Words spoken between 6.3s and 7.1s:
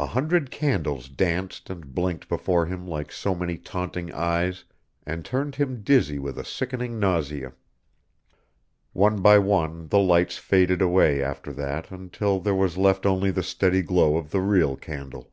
a sickening